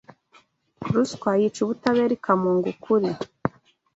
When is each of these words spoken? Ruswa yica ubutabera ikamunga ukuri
Ruswa 0.93 1.31
yica 1.39 1.59
ubutabera 1.63 2.11
ikamunga 2.17 2.65
ukuri 2.73 3.09